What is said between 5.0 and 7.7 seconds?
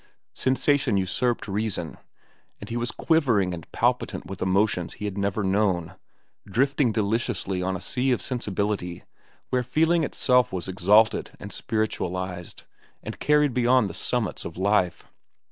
had never known, drifting deliciously